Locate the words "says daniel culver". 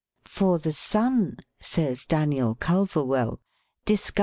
1.59-3.05